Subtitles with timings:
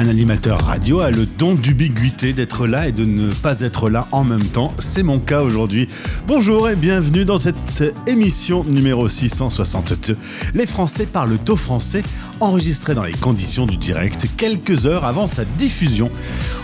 [0.00, 4.06] Un animateur radio a le don d'ubiquité d'être là et de ne pas être là
[4.12, 4.72] en même temps.
[4.78, 5.88] C'est mon cas aujourd'hui.
[6.28, 10.16] Bonjour et bienvenue dans cette émission numéro 662.
[10.54, 12.02] Les Français parlent au français,
[12.38, 16.12] enregistrée dans les conditions du direct quelques heures avant sa diffusion.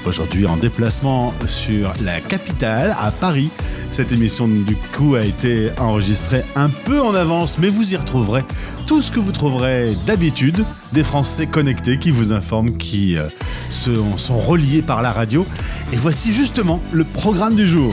[0.07, 3.51] Aujourd'hui en déplacement sur la capitale, à Paris.
[3.91, 8.43] Cette émission du coup a été enregistrée un peu en avance, mais vous y retrouverez
[8.87, 13.24] tout ce que vous trouverez d'habitude des Français connectés qui vous informent, qui euh,
[13.71, 15.45] sont, sont reliés par la radio.
[15.93, 17.93] Et voici justement le programme du jour.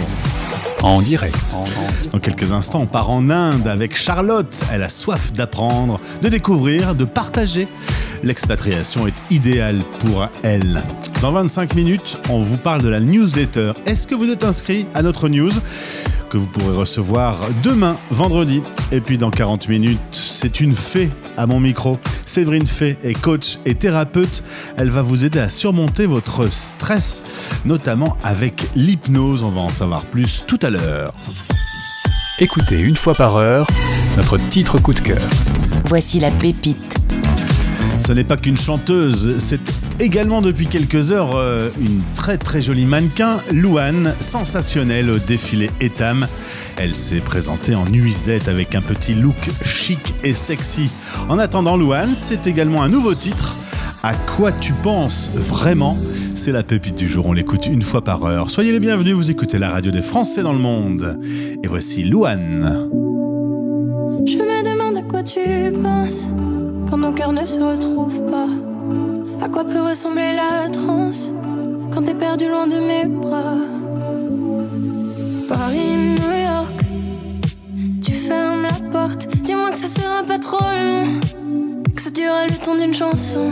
[0.83, 1.35] En direct.
[2.11, 4.63] Dans quelques instants, on part en Inde avec Charlotte.
[4.71, 7.67] Elle a soif d'apprendre, de découvrir, de partager.
[8.23, 10.83] L'expatriation est idéale pour elle.
[11.21, 13.73] Dans 25 minutes, on vous parle de la newsletter.
[13.85, 15.51] Est-ce que vous êtes inscrit à notre news?
[16.31, 21.45] Que vous pourrez recevoir demain, vendredi Et puis dans 40 minutes, c'est une fée à
[21.45, 21.99] mon micro.
[22.25, 24.41] Séverine Fay est coach et thérapeute.
[24.77, 27.23] Elle va vous aider à surmonter votre stress,
[27.65, 29.43] notamment avec l'hypnose.
[29.43, 31.13] On va en savoir plus tout à l'heure.
[32.39, 33.67] Écoutez une fois par heure
[34.15, 35.21] notre titre coup de cœur.
[35.85, 36.95] Voici la pépite.
[37.99, 42.85] Ce n'est pas qu'une chanteuse, c'est également depuis quelques heures euh, une très très jolie
[42.85, 46.27] mannequin, Louane, sensationnelle au défilé Etam.
[46.77, 50.89] Elle s'est présentée en nuisette avec un petit look chic et sexy.
[51.29, 53.55] En attendant Louane, c'est également un nouveau titre.
[54.01, 55.95] À quoi tu penses vraiment?
[56.35, 58.49] C'est la pépite du jour, on l'écoute une fois par heure.
[58.49, 61.19] Soyez les bienvenus, vous écoutez la radio des Français dans le monde.
[61.63, 62.89] Et voici Louane.
[64.25, 65.39] Je me demande à quoi tu
[65.83, 66.25] penses
[66.89, 68.70] quand nos cœurs ne se retrouvent pas.
[69.41, 71.31] À quoi peut ressembler la transe
[71.91, 73.57] quand t'es perdu loin de mes bras?
[75.49, 76.85] Paris, New York,
[78.03, 79.27] tu fermes la porte.
[79.41, 81.19] Dis-moi que ça sera pas trop long,
[81.95, 83.51] que ça durera le temps d'une chanson.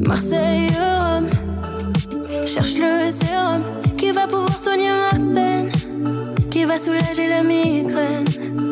[0.00, 1.30] Marseille, Rome,
[2.46, 3.62] cherche le sérum
[3.96, 5.70] qui va pouvoir soigner ma peine,
[6.50, 8.71] qui va soulager la migraine.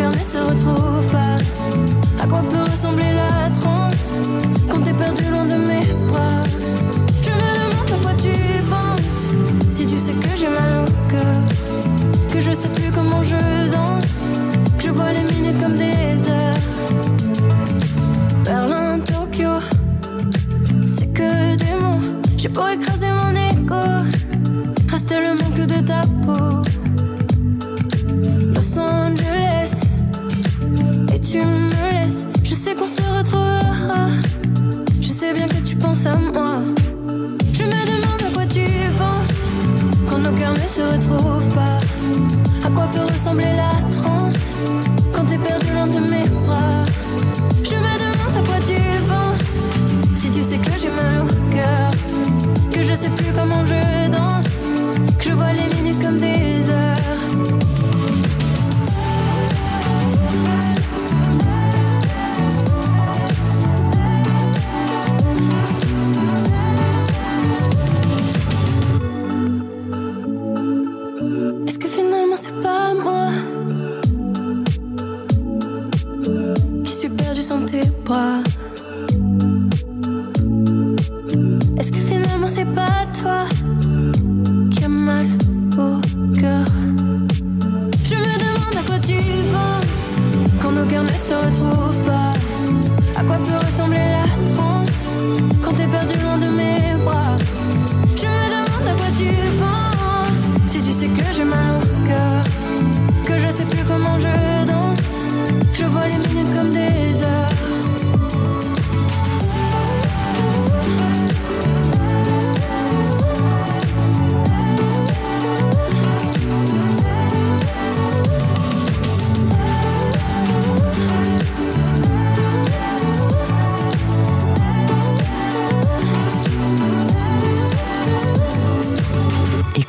[0.00, 1.36] Cœurs ne se retrouvent pas.
[2.22, 4.14] À quoi peut ressembler la transe
[4.70, 6.40] quand t'es perdu loin de mes bras?
[7.22, 8.32] Je me demande à quoi tu
[8.72, 9.34] penses
[9.70, 11.36] si tu sais que j'ai mal au cœur,
[12.32, 14.16] que je sais plus comment je danse,
[14.78, 16.64] que je vois les minutes comme des heures.
[18.44, 19.52] Berlin, Tokyo,
[20.86, 22.00] c'est que des mots.
[22.38, 23.82] J'ai beau écraser mon écho,
[24.90, 26.59] reste le manque de ta peau.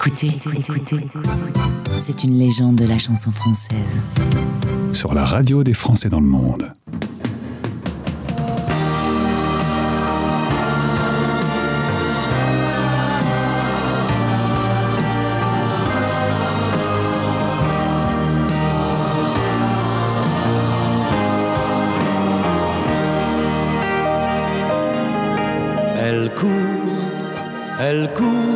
[0.04, 0.32] Écoutez,
[1.98, 4.02] c'est une légende de la chanson française.
[4.94, 6.74] Sur la radio des Français dans le monde.
[26.00, 26.50] Elle court,
[27.80, 28.51] elle court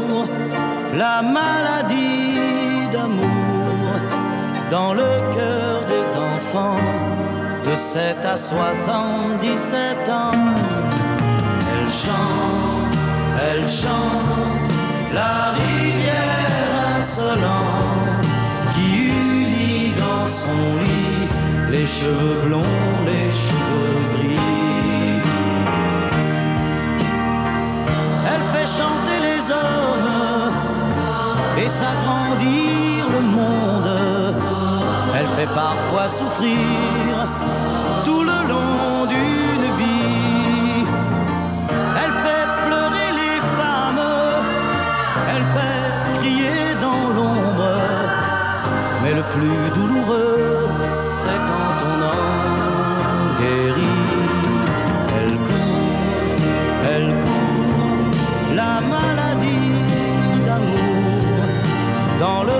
[4.69, 5.03] dans le
[5.33, 6.77] cœur des enfants
[7.65, 10.31] de 7 à 77 ans.
[11.71, 12.97] Elle chante,
[13.47, 14.71] elle chante
[15.13, 18.25] la rivière insolente
[18.73, 21.27] qui unit dans son lit
[21.71, 22.61] les cheveux blonds,
[23.05, 25.21] les cheveux gris.
[28.31, 29.84] Elle fait chanter les hommes
[35.45, 36.57] fait parfois souffrir
[38.05, 40.85] tout le long d'une vie.
[42.01, 44.05] Elle fait pleurer les femmes,
[45.31, 47.73] elle fait crier dans l'ombre.
[49.03, 50.67] Mais le plus douloureux,
[51.21, 52.23] c'est quand on en
[53.39, 54.03] guérit.
[55.17, 55.81] Elle court,
[56.93, 59.75] elle court, la maladie
[60.45, 60.99] d'amour
[62.19, 62.54] dans le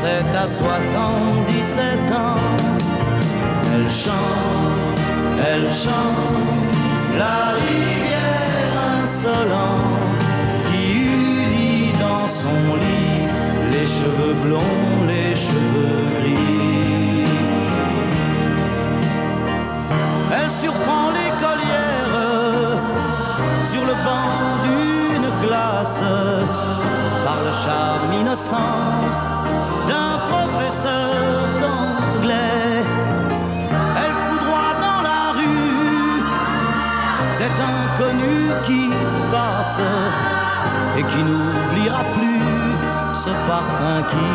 [0.00, 2.38] 7 à 77 ans.
[3.74, 5.00] Elle chante,
[5.44, 6.72] elle chante
[7.18, 10.22] la rivière insolente
[10.70, 13.26] qui unit dans son lit
[13.72, 17.24] les cheveux blonds, les cheveux gris.
[20.32, 22.78] Elle surprend l'écolière
[23.72, 24.30] sur le banc
[24.64, 26.04] d'une classe
[27.24, 29.17] par le charme innocent
[40.98, 42.42] et qui n'oubliera plus
[43.24, 44.30] ce parfum qui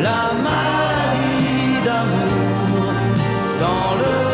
[0.00, 2.92] la maladie d'amour
[3.60, 4.25] dans le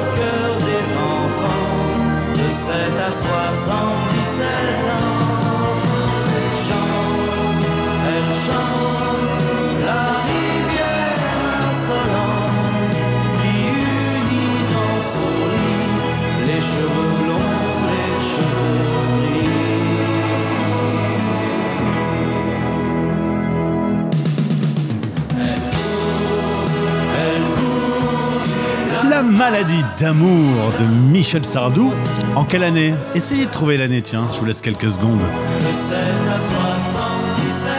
[29.50, 31.92] maladie d'amour de Michel Sardou.
[32.36, 32.94] En quelle année?
[33.12, 35.18] Essayez de trouver l'année, tiens, je vous laisse quelques secondes.
[35.18, 35.98] de 7
[36.30, 37.72] à 77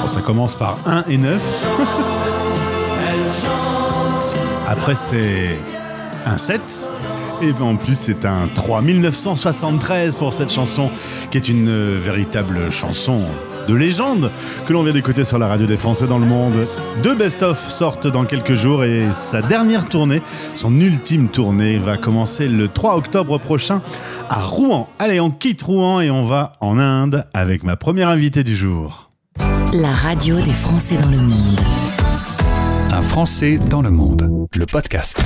[0.00, 1.64] Bon, ça commence par 1 et 9.
[3.08, 4.36] Elle chante.
[4.66, 5.60] Après, c'est
[6.24, 6.88] un 7.
[7.40, 8.82] Et en plus, c'est un 3.
[8.82, 10.90] 1973 pour cette chanson,
[11.30, 13.20] qui est une euh, véritable chanson
[13.66, 14.30] de légende
[14.66, 16.66] que l'on vient d'écouter sur la radio des Français dans le monde.
[17.02, 20.22] Deux best-of sortent dans quelques jours et sa dernière tournée,
[20.54, 23.82] son ultime tournée, va commencer le 3 octobre prochain
[24.28, 24.88] à Rouen.
[24.98, 29.10] Allez, on quitte Rouen et on va en Inde avec ma première invitée du jour.
[29.72, 31.60] La radio des Français dans le monde.
[32.90, 35.20] Un Français dans le monde, le podcast.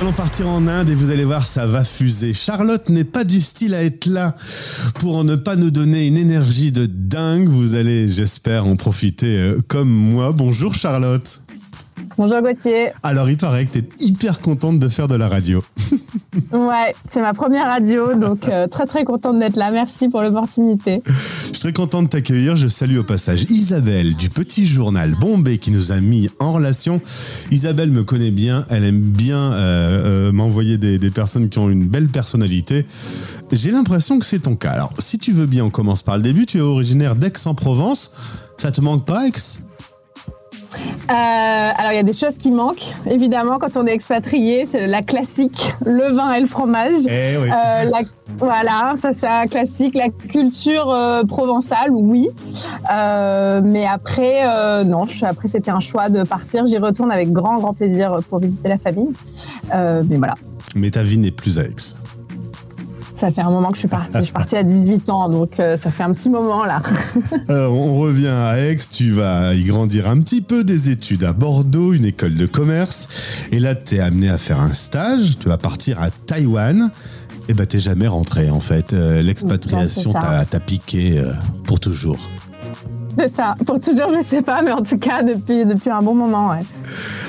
[0.00, 2.32] Allons partir en Inde et vous allez voir, ça va fuser.
[2.32, 4.34] Charlotte n'est pas du style à être là
[4.94, 7.50] pour ne pas nous donner une énergie de dingue.
[7.50, 10.32] Vous allez, j'espère, en profiter euh, comme moi.
[10.32, 11.42] Bonjour Charlotte.
[12.16, 12.88] Bonjour Gauthier.
[13.02, 15.62] Alors, il paraît que tu es hyper contente de faire de la radio.
[16.52, 19.70] Ouais, c'est ma première radio, donc euh, très très contente d'être là.
[19.72, 21.02] Merci pour l'opportunité.
[21.06, 22.54] Je suis très content de t'accueillir.
[22.54, 27.00] Je salue au passage Isabelle du petit journal Bombay qui nous a mis en relation.
[27.50, 28.64] Isabelle me connaît bien.
[28.70, 32.86] Elle aime bien euh, euh, m'envoyer des, des personnes qui ont une belle personnalité.
[33.50, 34.70] J'ai l'impression que c'est ton cas.
[34.70, 36.46] Alors, si tu veux bien, on commence par le début.
[36.46, 38.12] Tu es originaire d'Aix-en-Provence.
[38.56, 39.32] Ça te manque pas, Aix?
[40.72, 44.86] Euh, alors il y a des choses qui manquent, évidemment, quand on est expatrié, c'est
[44.86, 47.00] la classique, le vin et le fromage.
[47.08, 47.48] Eh oui.
[47.50, 48.00] Euh, la-
[48.38, 49.94] voilà, ça c'est un classique.
[49.96, 52.28] La culture euh, provençale, oui.
[52.88, 56.64] Mais après, non, je- après c'était un choix de partir.
[56.66, 59.10] J'y retourne avec grand, grand plaisir pour visiter la famille.
[59.72, 60.34] Mais voilà,
[60.76, 61.74] Mais ta vie n'est plus à Aix.
[63.20, 64.18] Ça fait un moment que je suis partie.
[64.18, 66.80] Je suis partie à 18 ans, donc euh, ça fait un petit moment là.
[67.48, 71.34] Alors, on revient à Aix, tu vas y grandir un petit peu des études à
[71.34, 73.46] Bordeaux, une école de commerce.
[73.52, 76.90] Et là, tu es amené à faire un stage, tu vas partir à Taïwan.
[77.48, 78.92] Et bah, t'es jamais rentré en fait.
[78.92, 81.30] Euh, L'expatriation t'a piqué euh,
[81.64, 82.18] pour toujours.
[83.18, 83.54] C'est ça.
[83.66, 86.50] Pour toujours, je sais pas, mais en tout cas depuis depuis un bon moment.
[86.50, 86.60] Ouais.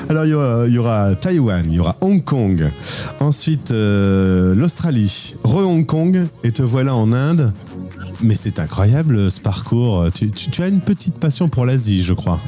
[0.09, 2.69] Alors, il y aura, Taïwan, il y aura Hong Kong,
[3.19, 7.53] ensuite euh, l'Australie, re-Hong Kong, et te voilà en Inde.
[8.21, 10.07] Mais c'est incroyable ce parcours.
[10.13, 12.39] Tu as une petite passion pour l'Asie, je crois.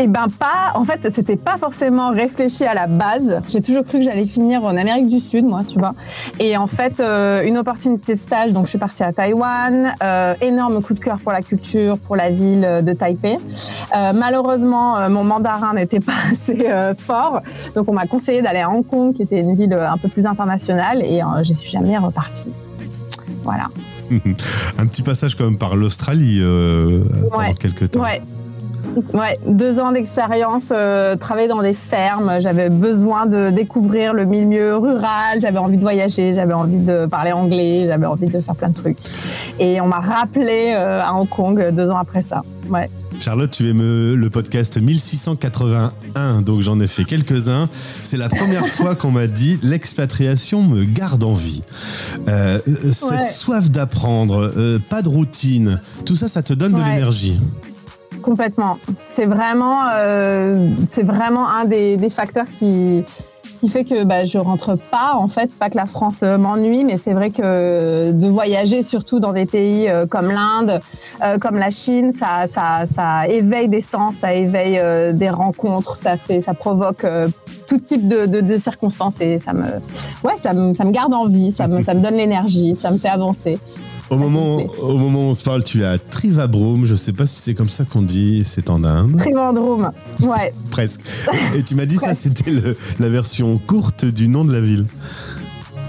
[0.00, 3.40] Eh ben pas, en fait, c'était pas forcément réfléchi à la base.
[3.48, 5.94] J'ai toujours cru que j'allais finir en Amérique du Sud, moi, tu vois.
[6.40, 9.94] Et en fait, euh, une opportunité de stage, donc je suis partie à Taïwan.
[10.02, 13.38] Euh, énorme coup de cœur pour la culture, pour la ville de Taipei.
[13.96, 17.40] Euh, malheureusement, euh, mon mandarin n'était pas assez euh, fort,
[17.74, 20.26] donc on m'a conseillé d'aller à Hong Kong, qui était une ville un peu plus
[20.26, 22.52] internationale, et euh, je suis jamais repartie.
[23.42, 23.66] Voilà.
[24.78, 28.02] Un petit passage quand même par l'Australie euh, pendant quelques temps.
[28.02, 28.20] Ouais.
[29.12, 32.40] Ouais, deux ans d'expérience, euh, travailler dans des fermes.
[32.40, 35.40] J'avais besoin de découvrir le milieu rural.
[35.40, 38.74] J'avais envie de voyager, j'avais envie de parler anglais, j'avais envie de faire plein de
[38.74, 38.98] trucs.
[39.58, 42.42] Et on m'a rappelé euh, à Hong Kong euh, deux ans après ça.
[42.70, 42.88] Ouais.
[43.20, 47.68] Charlotte, tu aimes le podcast 1681, donc j'en ai fait quelques-uns.
[48.02, 51.62] C'est la première fois qu'on m'a dit l'expatriation me garde en vie.
[52.28, 52.58] Euh,
[52.92, 53.22] cette Ouais.
[53.22, 57.40] soif d'apprendre, euh, pas de routine, tout ça, ça te donne de l'énergie.
[58.24, 58.78] Complètement.
[59.14, 63.04] C'est vraiment, euh, c'est vraiment un des, facteurs qui,
[63.60, 66.84] qui fait que bah, je rentre pas, en fait, pas que la France euh, m'ennuie,
[66.84, 70.80] mais c'est vrai que de voyager, surtout dans des pays euh, comme l'Inde,
[71.40, 74.80] comme la Chine, ça, ça, ça éveille des sens, ça éveille
[75.12, 77.06] des rencontres, ça, fait, ça provoque
[77.68, 79.64] tout type de, de, de circonstances et ça me,
[80.22, 82.90] ouais, ça me, ça me garde en vie, ça me, ça me donne l'énergie, ça
[82.90, 83.58] me fait avancer.
[84.10, 87.26] Au moment, au moment où on se parle, tu es à Trivabrum, je sais pas
[87.26, 90.52] si c'est comme ça qu'on dit, c'est en Inde, Trivandrum, ouais.
[90.70, 91.00] presque.
[91.56, 92.52] Et tu m'as dit ça, c'était
[92.98, 94.86] la version courte du nom de la ville.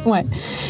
[0.05, 0.23] Ouais,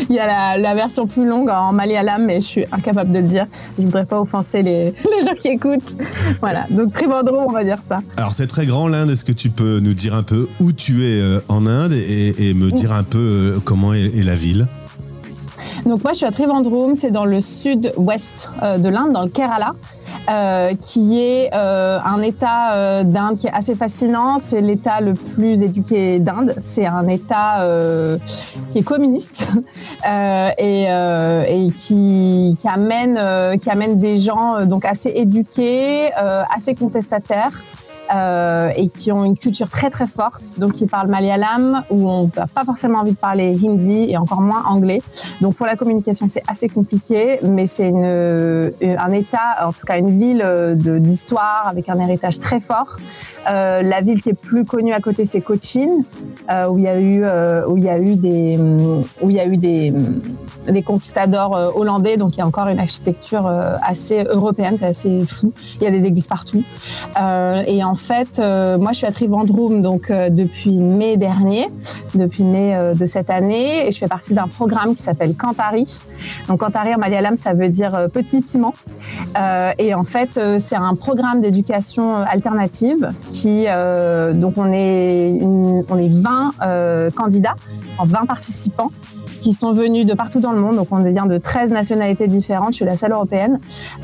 [0.09, 3.19] il y a la, la version plus longue en malayalam, mais je suis incapable de
[3.19, 3.45] le dire.
[3.77, 4.85] Je voudrais pas offenser les,
[5.19, 5.97] les gens qui écoutent.
[6.39, 7.97] Voilà, donc Trivandrum, on va dire ça.
[8.17, 11.03] Alors c'est très grand l'Inde, est-ce que tu peux nous dire un peu où tu
[11.05, 14.35] es euh, en Inde et, et me dire un peu euh, comment est, est la
[14.35, 14.67] ville?
[15.85, 19.29] Donc moi, je suis à Trivandrum, c'est dans le sud-ouest euh, de l'Inde, dans le
[19.29, 19.73] Kerala.
[20.27, 24.37] euh, qui est euh, un État d'Inde qui est assez fascinant.
[24.43, 26.55] C'est l'État le plus éduqué d'Inde.
[26.59, 27.67] C'est un État
[28.69, 29.47] qui est communiste
[30.57, 36.11] et, qui, amène qui amène des gens donc assez éduqués,
[36.55, 37.51] assez contestataires.
[38.13, 42.29] Euh, et qui ont une culture très très forte, donc qui parlent malayalam, où on
[42.35, 45.01] n'a pas forcément envie de parler hindi et encore moins anglais.
[45.41, 49.97] Donc pour la communication, c'est assez compliqué, mais c'est euh, un État, en tout cas
[49.97, 52.97] une ville euh, d'histoire avec un héritage très fort.
[53.47, 56.03] La ville qui est plus connue à côté, c'est Cochin,
[56.69, 57.23] où il y a eu,
[57.67, 58.57] où il y a eu des,
[59.21, 59.93] où il y a eu des,
[60.67, 63.47] des conquistadors hollandais, donc il y a encore une architecture
[63.83, 65.53] assez européenne, c'est assez fou.
[65.75, 66.63] Il y a des églises partout.
[67.95, 71.67] Fait, euh, moi, je suis à Trivandrum donc euh, depuis mai dernier,
[72.13, 76.01] depuis mai euh, de cette année, et je fais partie d'un programme qui s'appelle Kantari.
[76.47, 78.73] Donc Kantari en malayalam, ça veut dire petit piment.
[79.77, 83.65] Et en fait, c'est un programme d'éducation alternative qui,
[84.33, 87.55] donc on est, on est 20 euh, candidats,
[87.97, 88.91] en 20 participants
[89.45, 90.77] qui sont venus de partout dans le monde.
[90.77, 92.71] Donc, on vient de 13 nationalités différentes.
[92.71, 93.59] Je suis la seule européenne.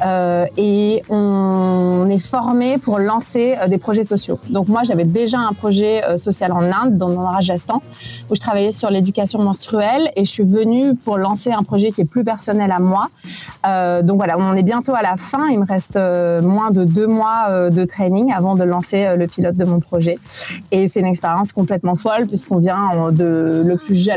[0.05, 4.38] Euh, et on est formé pour lancer euh, des projets sociaux.
[4.51, 7.81] Donc, moi, j'avais déjà un projet euh, social en Inde, dans le Rajasthan,
[8.29, 10.12] où je travaillais sur l'éducation menstruelle.
[10.15, 13.07] Et je suis venue pour lancer un projet qui est plus personnel à moi.
[14.03, 15.48] Donc, voilà, on est bientôt à la fin.
[15.50, 15.98] Il me reste
[16.43, 20.19] moins de deux mois de training avant de lancer le pilote de mon projet.
[20.71, 23.63] Et c'est une expérience complètement folle, puisqu'on vient en- de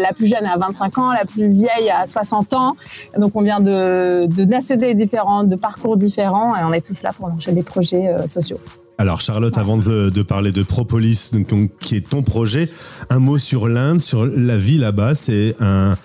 [0.01, 2.77] la plus jeune à 25 ans, la plus vieille à 60 ans.
[3.19, 7.13] Donc on vient de, de nationalités différentes, de parcours différents, et on est tous là
[7.13, 8.59] pour lancer des projets euh, sociaux.
[8.97, 12.71] Alors Charlotte, avant de, de parler de Propolis, donc, qui est ton projet,
[13.11, 15.17] un mot sur l'Inde, sur la vie là-bas.
[15.17, 15.97] C'est un,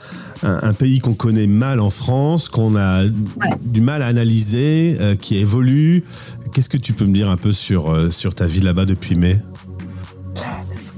[0.42, 3.04] un- un pays qu'on connaît mal en France, qu'on a
[3.62, 6.04] du mal à analyser, euh, qui évolue.
[6.52, 9.14] Qu'est-ce que tu peux me dire un peu sur, euh, sur ta vie là-bas depuis
[9.16, 9.38] mai?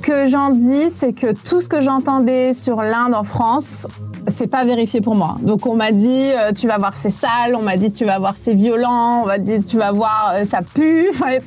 [0.02, 3.88] Que j'en dis, c'est que tout ce que j'entendais sur l'Inde en France,
[4.28, 5.38] c'est pas vérifié pour moi.
[5.42, 8.20] Donc on m'a dit euh, tu vas voir c'est sale, on m'a dit tu vas
[8.20, 11.38] voir c'est violent, on m'a dit tu vas voir euh, ça pue, Enfin,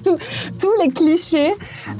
[0.58, 1.52] tous les clichés.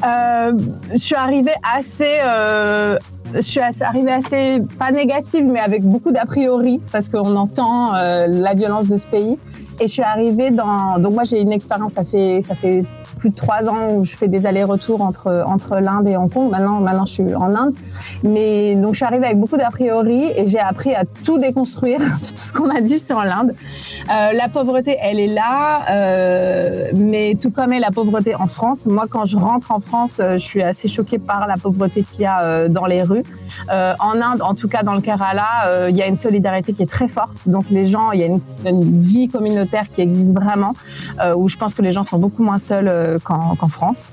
[0.06, 0.52] Euh,
[0.92, 2.98] je suis arrivée assez euh,
[3.34, 8.54] je suis arrivée assez, pas négative, mais avec beaucoup d'a priori, parce qu'on entend la
[8.54, 9.38] violence de ce pays.
[9.80, 10.98] Et je suis arrivée dans.
[10.98, 12.84] Donc, moi, j'ai une expérience, ça fait, ça fait
[13.18, 16.50] plus de trois ans où je fais des allers-retours entre, entre l'Inde et Hong Kong.
[16.50, 17.74] Maintenant, maintenant, je suis en Inde.
[18.22, 21.98] Mais donc, je suis arrivée avec beaucoup d'a priori et j'ai appris à tout déconstruire,
[22.20, 23.54] tout ce qu'on m'a dit sur l'Inde.
[24.10, 28.86] Euh, la pauvreté, elle est là, euh, mais tout comme est la pauvreté en France.
[28.86, 32.22] Moi, quand je rentre en France, euh, je suis assez choquée par la pauvreté qu'il
[32.22, 33.24] y a dans les rues.
[33.70, 36.90] En Inde, en tout cas dans le Kerala, il y a une solidarité qui est
[36.90, 37.48] très forte.
[37.48, 40.74] Donc les gens, il y a une, une vie communautaire communautaire qui existe vraiment,
[41.22, 44.12] euh, où je pense que les gens sont beaucoup moins seuls euh, qu'en France.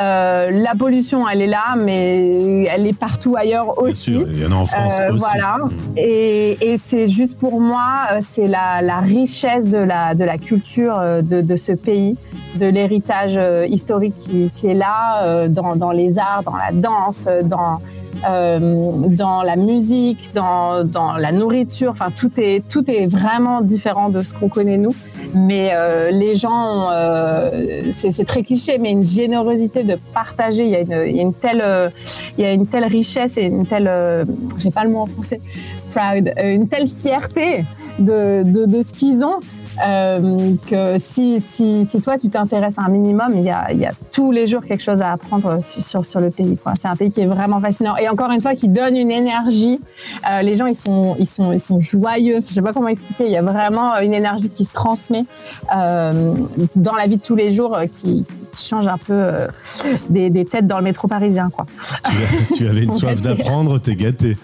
[0.00, 4.12] Euh, la pollution, elle est là, mais elle est partout ailleurs Bien aussi.
[4.12, 5.18] sûr, il y en a en France aussi.
[5.18, 5.58] Voilà.
[5.96, 10.98] Et, et c'est juste pour moi, c'est la, la richesse de la, de la culture
[11.22, 12.16] de, de ce pays,
[12.56, 13.38] de l'héritage
[13.70, 17.80] historique qui, qui est là, dans, dans les arts, dans la danse, dans,
[18.28, 21.90] euh, dans la musique, dans, dans la nourriture.
[21.90, 24.94] Enfin, tout est, tout est vraiment différent de ce qu'on connaît nous.
[25.34, 30.64] Mais euh, les gens, euh, c'est très cliché, mais une générosité de partager.
[30.64, 31.88] Il y a une, il y a une telle, euh,
[32.36, 33.90] il y a une telle richesse et une telle,
[34.58, 35.40] j'ai pas le mot en français,
[35.94, 37.64] proud, une telle fierté
[37.98, 39.40] de, de ce qu'ils ont.
[39.84, 43.86] Euh, que si, si, si toi tu t'intéresses un minimum, il y, a, il y
[43.86, 46.56] a tous les jours quelque chose à apprendre sur, sur, sur le pays.
[46.56, 46.72] quoi.
[46.80, 49.80] C'est un pays qui est vraiment fascinant et encore une fois qui donne une énergie.
[50.30, 52.40] Euh, les gens ils sont, ils, sont, ils sont joyeux.
[52.46, 53.26] Je sais pas comment expliquer.
[53.26, 55.24] Il y a vraiment une énergie qui se transmet
[55.74, 56.34] euh,
[56.76, 58.24] dans la vie de tous les jours euh, qui,
[58.56, 59.48] qui change un peu euh,
[60.08, 61.50] des, des têtes dans le métro parisien.
[61.50, 61.66] Quoi.
[62.48, 64.36] Tu, tu avais une soif d'apprendre, t'es gâté.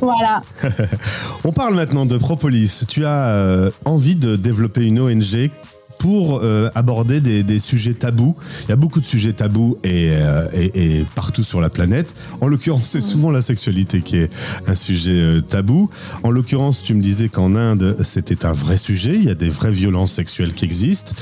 [0.00, 0.42] Voilà.
[1.44, 2.84] On parle maintenant de Propolis.
[2.88, 5.50] Tu as euh, envie de développer une ONG
[5.98, 8.34] pour euh, aborder des, des sujets tabous.
[8.64, 12.14] Il y a beaucoup de sujets tabous et, euh, et- et partout sur la planète.
[12.40, 14.30] En l'occurrence, c'est souvent la sexualité qui est
[14.66, 15.88] un sujet euh, tabou.
[16.24, 19.14] En l'occurrence, tu me disais qu'en Inde, c'était un vrai sujet.
[19.14, 21.12] Il y a des vraies violences sexuelles qui existent.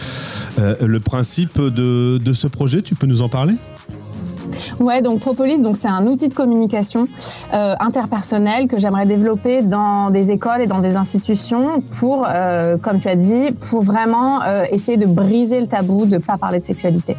[0.59, 3.55] Le principe de, de ce projet, tu peux nous en parler?
[4.81, 7.07] Ouais, donc Propolis, donc c'est un outil de communication
[7.55, 12.99] euh, interpersonnel que j'aimerais développer dans des écoles et dans des institutions pour, euh, comme
[12.99, 16.67] tu as dit, pour vraiment euh, essayer de briser le tabou de pas parler de
[16.67, 17.17] sexualité.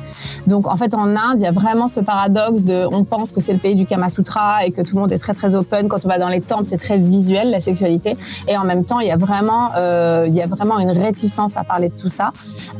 [0.47, 3.41] Donc en fait en Inde, il y a vraiment ce paradoxe de, on pense que
[3.41, 5.87] c'est le pays du Kama Sutra et que tout le monde est très très open.
[5.87, 8.99] Quand on va dans les temples, c'est très visuel la sexualité, et en même temps
[8.99, 12.09] il y a vraiment, euh, il y a vraiment une réticence à parler de tout
[12.09, 12.31] ça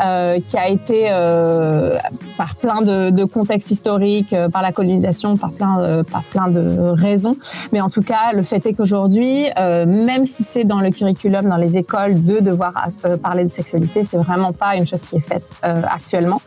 [0.04, 1.98] euh, qui a été euh,
[2.38, 6.78] par plein de, contextes historiques, euh, par la colonisation, par plein, euh, par plein de
[6.78, 7.38] raisons.
[7.72, 11.46] Mais en tout cas, le fait est qu'aujourd'hui, euh, même si c'est dans le curriculum,
[11.46, 12.74] dans les écoles, de devoir
[13.22, 16.42] parler de sexualité, c'est vraiment pas une chose qui est faite actuellement.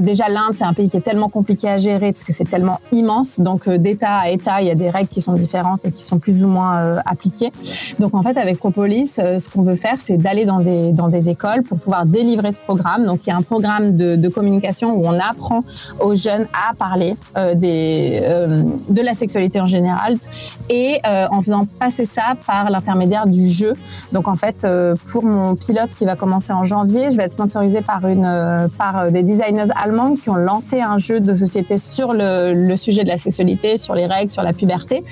[0.00, 2.80] Déjà, l'Inde, c'est un pays qui est tellement compliqué à gérer parce que c'est tellement
[2.92, 3.40] immense.
[3.40, 6.18] Donc, d'État à État, il y a des règles qui sont différentes et qui sont
[6.18, 7.52] plus ou moins appliquées.
[7.98, 11.28] Donc, en fait, avec Propolis, ce qu'on veut faire, c'est d'aller dans des, dans des
[11.28, 13.04] écoles pour pouvoir délivrer ce programme.
[13.04, 15.62] Donc, il y a un programme de, communication on apprend
[16.00, 20.16] aux jeunes à parler euh, euh, de la sexualité en général
[20.68, 23.74] et euh, en faisant passer ça par l'intermédiaire du jeu.
[24.12, 24.66] Donc, en fait,
[25.10, 28.00] pour mon pilote qui va commencer en janvier, je vais être sponsorisée par,
[29.10, 33.08] des designers allemands qui ont lancé un jeu de société sur le, le sujet de
[33.08, 35.04] la sexualité, sur les règles, sur la puberté,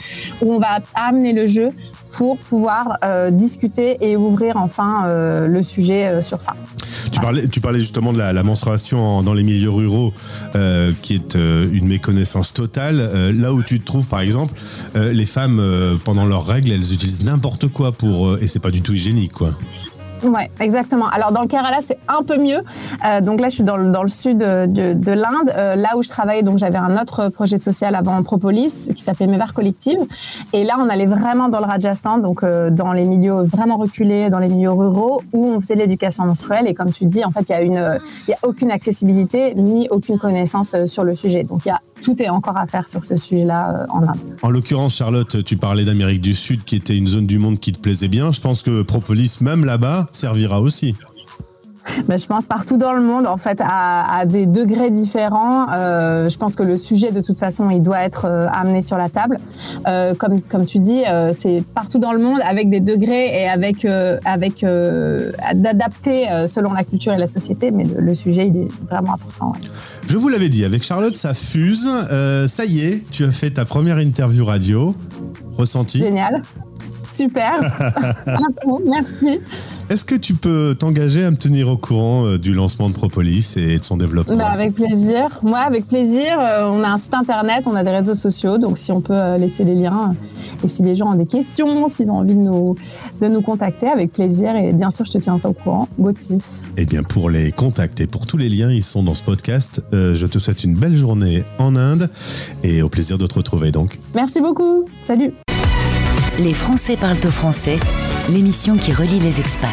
[0.43, 1.71] où on va amener le jeu
[2.17, 6.53] pour pouvoir euh, discuter et ouvrir enfin euh, le sujet euh, sur ça.
[7.51, 10.13] Tu parlais, justement de la, menstruation en- dans les milieux ruraux,
[11.03, 13.33] qui est une méconnaissance totale.
[13.37, 14.55] Là où tu te trouves, par exemple,
[14.95, 15.63] les femmes,
[16.05, 18.37] pendant leurs règles, elles utilisent n'importe quoi pour...
[18.39, 19.55] et c'est pas du tout hygiénique, quoi.
[20.25, 21.09] Ouais, exactement.
[21.09, 22.61] Alors dans le Kerala, c'est un peu mieux.
[23.05, 25.75] Euh, donc là, je suis dans le, dans le sud de, de, de l'Inde, euh,
[25.75, 26.43] là où je travaillais.
[26.43, 29.99] Donc j'avais un autre projet social avant Propolis qui s'appelait Mévar Collective.
[30.53, 34.31] Et là, on allait vraiment dans le Rajasthan, donc euh, dans les milieux vraiment reculés,
[34.31, 36.67] dans les milieux ruraux, où on faisait l'éducation menstruelle.
[36.67, 39.55] Et comme tu dis, en fait, il y a une, il y a aucune accessibilité
[39.55, 41.45] ni aucune connaissance euh, sur le sujet.
[41.45, 44.19] Donc il y a tout est encore à faire sur ce sujet-là euh, en Inde.
[44.43, 47.73] En l'occurrence, Charlotte, tu parlais d'Amérique du Sud, qui était une zone du monde qui
[47.73, 48.31] te plaisait bien.
[48.31, 50.95] Je pense que Propolis, même là-bas, servira aussi.
[52.09, 55.67] Ben, je pense partout dans le monde, en fait, à, à des degrés différents.
[55.71, 58.97] Euh, je pense que le sujet, de toute façon, il doit être euh, amené sur
[58.97, 59.39] la table.
[59.87, 61.03] Euh, comme, comme tu dis,
[61.35, 63.85] c'est partout dans le monde avec des degrés et avec,
[64.25, 64.65] avec
[65.55, 67.71] d'adapter selon la culture et la société.
[67.71, 69.53] Mais le, le sujet, il est vraiment important.
[69.53, 69.59] ouais.
[70.09, 71.89] Je vous l'avais dit, avec Charlotte, ça fuse.
[72.47, 74.95] Ça y est, tu as fait ta première interview radio.
[75.53, 76.43] Ressenti Génial.
[77.13, 77.53] Super.
[78.87, 79.39] Merci.
[79.91, 83.57] Est-ce que tu peux t'engager à me tenir au courant euh, du lancement de Propolis
[83.59, 85.39] et de son développement Bah, avec plaisir.
[85.43, 86.39] Moi, avec plaisir.
[86.41, 89.13] Euh, on a un site internet, on a des réseaux sociaux, donc si on peut
[89.15, 90.15] euh, laisser les liens
[90.65, 92.77] et si les gens ont des questions, s'ils ont envie de nous,
[93.21, 94.57] de nous contacter, avec plaisir.
[94.57, 95.87] Et bien sûr, je te tiendrai au courant.
[95.99, 96.39] Gauthier.
[96.79, 99.83] Eh bien, pour les contacts et pour tous les liens, ils sont dans ce podcast.
[99.93, 102.09] Je te souhaite une belle journée en Inde
[102.63, 103.99] et au plaisir de te retrouver donc.
[104.15, 104.87] Merci beaucoup.
[105.07, 105.33] Salut.
[106.39, 107.79] Les Français parlent au français,
[108.29, 109.71] l'émission qui relie les expats.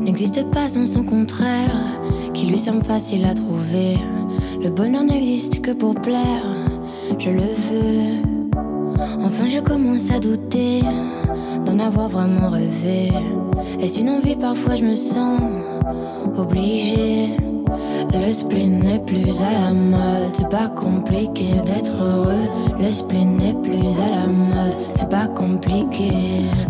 [0.00, 2.00] N'existe pas sans son contraire,
[2.34, 3.96] qui lui semble facile à trouver.
[4.62, 6.44] Le bonheur n'existe que pour plaire,
[7.18, 8.34] je le veux.
[9.20, 10.82] Enfin, je commence à douter
[11.64, 13.10] d'en avoir vraiment rêvé.
[13.80, 15.40] Est-ce une envie Parfois, je me sens
[16.36, 17.36] obligée.
[18.14, 22.48] Le spleen n'est plus à la mode, c'est pas compliqué d'être heureux.
[22.78, 26.12] Le spleen n'est plus à la mode, c'est pas compliqué.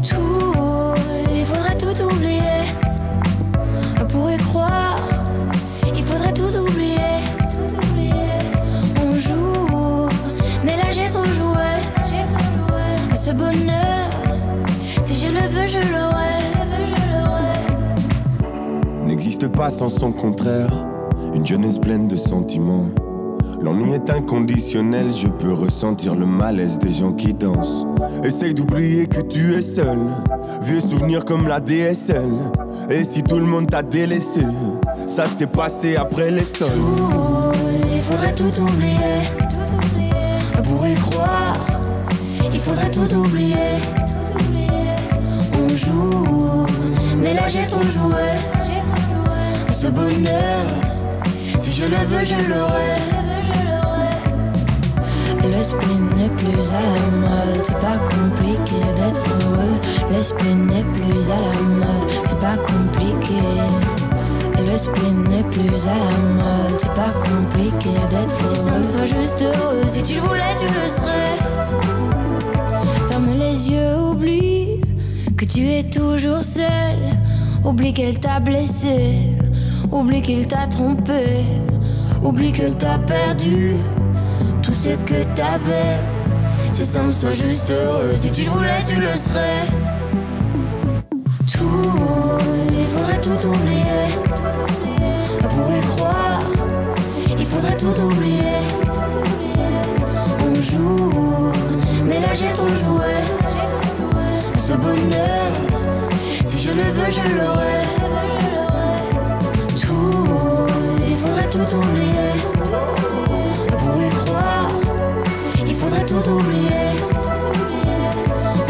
[0.08, 0.94] Tout,
[1.34, 2.64] il faudrait tout oublier.
[4.00, 4.98] On pourrait croire,
[5.94, 7.20] il faudrait tout oublier.
[7.50, 8.38] Tout oublier.
[9.06, 10.08] On joue,
[10.64, 11.70] mais là j'ai trop joué.
[12.04, 12.84] J'ai trop joué.
[13.12, 14.08] À ce bonheur,
[15.02, 16.40] si je le veux, je l'aurai.
[16.86, 19.06] Je l'aurai.
[19.06, 20.93] n'existe pas sans son contraire.
[21.44, 22.86] Une jeunesse pleine de sentiments.
[23.60, 27.84] L'ennui est inconditionnel, je peux ressentir le malaise des gens qui dansent.
[28.24, 29.98] Essaye d'oublier que tu es seul,
[30.62, 32.30] vieux souvenirs comme la DSL.
[32.88, 34.40] Et si tout le monde t'a délaissé,
[35.06, 36.70] ça s'est passé après les sols.
[37.94, 39.28] Il faudrait tout oublier.
[40.62, 41.58] Pour y croire,
[42.54, 43.82] il faudrait tout oublier.
[45.52, 46.66] On joue,
[47.18, 48.32] mais là j'ai trop joué.
[49.70, 50.93] Ce bonheur,
[51.74, 52.94] je le veux, je l'aurai.
[55.42, 59.76] Le spleen n'est plus à la mode, c'est pas compliqué d'être heureux.
[60.12, 63.40] Le spleen n'est plus à la mode, c'est pas compliqué.
[64.56, 68.54] Le spleen n'est plus à la mode, c'est pas compliqué d'être heureux.
[68.54, 71.36] Si ça me soit juste heureux, si tu le voulais, tu le serais.
[73.08, 74.80] Ferme les yeux, oublie
[75.36, 76.98] que tu es toujours seul.
[77.64, 79.16] Oublie qu'elle t'a blessé,
[79.94, 81.44] oublie qu'il t'a trompé,
[82.22, 83.74] oublie qu'elle t'a perdu
[84.60, 85.98] tout ce que t'avais.
[86.72, 89.62] Si ça me soit juste heureux, si tu le voulais, tu le serais.
[91.52, 92.40] Tout,
[92.72, 94.04] il faudrait tout oublier.
[95.48, 96.42] Pour y croire,
[97.38, 98.58] il faudrait tout oublier.
[100.40, 101.52] On joue,
[102.04, 103.14] mais là j'ai trop joué.
[104.56, 105.52] Ce bonheur,
[106.44, 107.73] si je le veux, je l'aurai.
[111.66, 112.32] Tout oublier.
[113.78, 114.70] Pour y croire,
[115.66, 116.90] il faudrait tout oublier.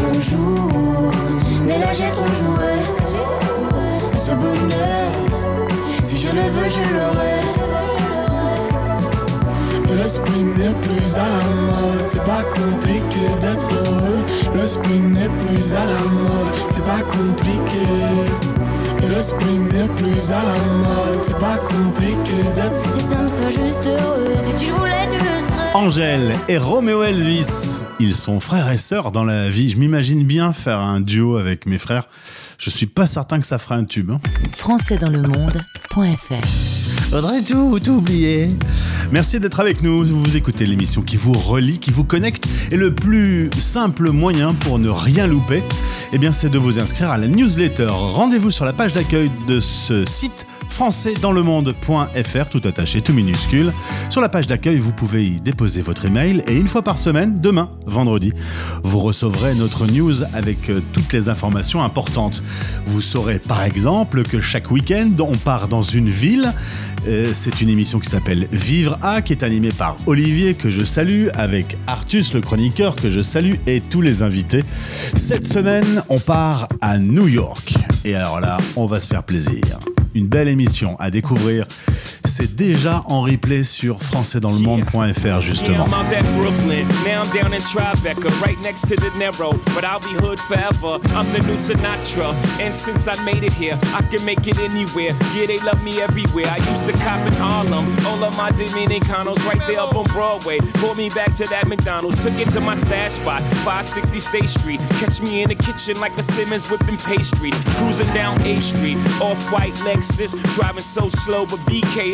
[0.09, 1.11] On joue,
[1.65, 2.75] mais là j'ai trop joué.
[4.15, 5.11] Ce bonheur,
[6.03, 7.41] si je le veux, je l'aurai.
[9.91, 14.25] Le spleen n'est plus à la mode, c'est pas compliqué d'être heureux.
[14.55, 18.54] Le spleen n'est plus à la mode, c'est pas compliqué.
[19.09, 22.83] Le spleen n'est plus à la mode, c'est pas compliqué d'être.
[22.95, 25.75] Si ça me soit juste heureux, si tu le voulais, tu le serais.
[25.75, 29.69] Angèle et Roméo Elvis, ils sont frères et sœurs dans la vie.
[29.71, 32.05] Je m'imagine bien faire un duo avec mes frères.
[32.59, 34.11] Je suis pas certain que ça fera un tube.
[34.11, 34.21] hein.
[34.57, 36.74] françaisdanslemonde.fr
[37.15, 38.51] Faudrait tout, tout oublier.
[39.13, 40.05] Merci d'être avec nous.
[40.05, 42.49] Vous écoutez l'émission qui vous relie, qui vous connecte.
[42.73, 45.63] Et le plus simple moyen pour ne rien louper,
[46.13, 47.87] eh bien, c'est de vous inscrire à la newsletter.
[47.89, 53.73] Rendez-vous sur la page d'accueil de ce site françaisdanslemonde.fr, tout attaché, tout minuscule.
[54.11, 57.39] Sur la page d'accueil, vous pouvez y déposer votre email et une fois par semaine,
[57.41, 58.33] demain, vendredi,
[58.83, 62.43] vous recevrez notre news avec euh, toutes les informations importantes.
[62.85, 66.53] Vous saurez par exemple que chaque week-end, on part dans une ville.
[67.07, 70.83] Euh, C'est une émission qui s'appelle Vivre à, qui est animée par Olivier, que je
[70.85, 74.65] salue, avec Artus, le chroniqueur, que je salue, et tous les invités.
[75.17, 77.75] Cette semaine, on part à New York.
[78.05, 79.79] Et alors là, on va se faire plaisir.
[80.15, 81.67] Une belle émission à découvrir
[82.25, 85.77] c'est déjà en replay sur françaisdanslemonde.fr justement.
[85.77, 86.87] Yeah, I'm out at Brooklyn.
[87.05, 89.53] Now I'm down in Tribeca, right next to the Narrow.
[89.75, 90.99] But I'll be hood forever.
[91.15, 92.33] I'm the new Sinatra.
[92.61, 95.13] And since I made it here, I can make it anywhere.
[95.35, 96.47] Yeah, they love me everywhere.
[96.49, 97.85] I used to cop in Harlem.
[98.07, 100.59] All of my Dominicanos right there up on Broadway.
[100.81, 102.23] Pulled me back to that McDonald's.
[102.25, 104.81] Took it to my stash spot, 560 State Street.
[105.01, 107.51] Catch me in the kitchen like a Simmons whipping pastry.
[107.77, 110.33] Cruising down A Street, off white Lexus.
[110.57, 112.14] Driving so slow, BK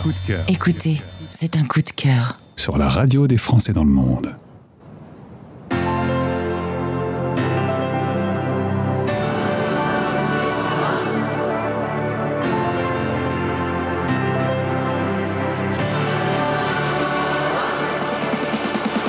[0.00, 0.44] Cœur, coup de cœur.
[0.48, 2.38] Écoutez, c'est un coup de cœur.
[2.56, 4.34] Sur la radio des Français dans le monde.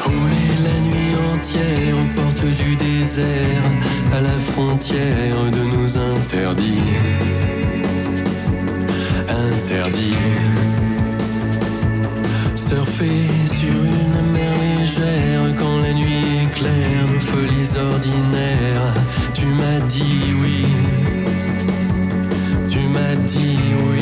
[0.05, 3.63] Rouler la nuit entière aux portes du désert,
[4.13, 6.79] à la frontière de nos interdits.
[9.27, 10.50] Interdits
[13.01, 18.93] sur une mer légère quand la nuit éclaire nos folies ordinaires.
[19.33, 20.65] Tu m'as dit oui,
[22.69, 23.57] tu m'as dit
[23.89, 24.01] oui.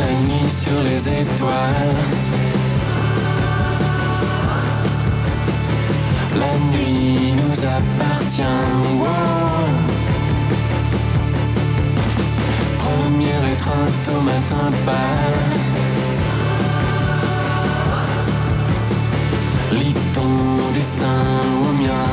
[0.00, 2.02] la nuit sur les étoiles.
[6.34, 9.41] La nuit nous appartient.
[13.62, 15.50] Étreinte au matin pâle.
[19.72, 21.22] Lis ton destin
[21.62, 22.08] au mien.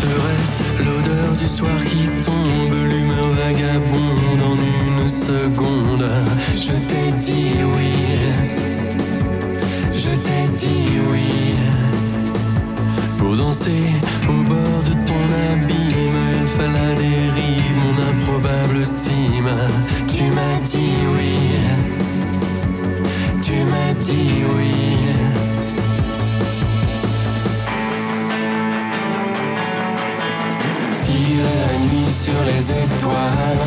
[0.00, 6.10] Serait-ce l'odeur du soir qui tombe, l'humeur vagabonde en une seconde
[6.56, 7.92] Je t'ai dit oui,
[9.92, 11.54] je t'ai dit oui.
[13.16, 13.92] Pour danser
[14.28, 17.47] au bord de ton abîme, il fallait rives, mon
[18.28, 19.48] improbable cime.
[20.06, 21.36] Tu m'as dit oui,
[23.42, 24.74] tu m'as dit oui.
[31.40, 33.66] La nuit sur les étoiles.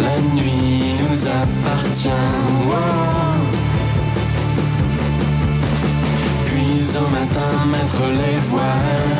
[0.00, 2.08] La nuit nous appartient.
[6.46, 9.19] Puis au matin mettre les voiles.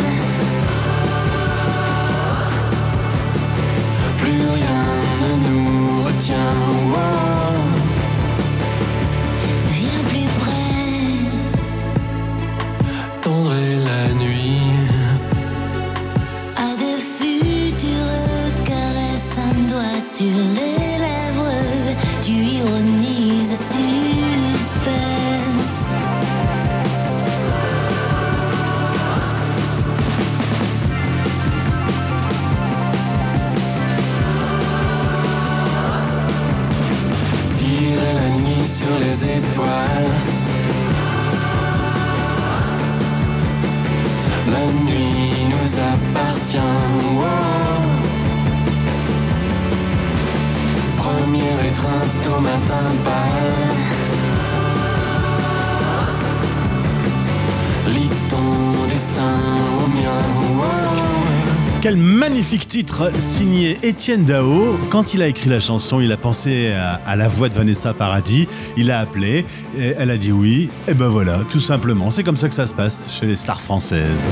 [62.41, 64.79] Magnifique titre signé Étienne Dao.
[64.89, 68.49] Quand il a écrit la chanson, il a pensé à, la voix de Vanessa Paradis.
[68.79, 69.45] Il a appelé,
[69.77, 70.71] et elle a dit oui.
[70.89, 72.09] Et ben voilà, tout simplement.
[72.09, 74.31] C'est comme ça que ça se passe chez les stars françaises.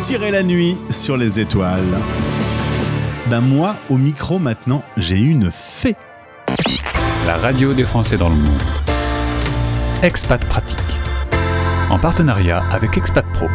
[0.00, 1.84] Tirer la nuit sur les étoiles.
[3.28, 5.96] Ben moi, au micro maintenant, j'ai une fée.
[7.26, 8.62] La radio des Français dans le monde.
[10.02, 10.78] Expat Pratique.
[11.90, 13.48] En partenariat avec Expat Pro.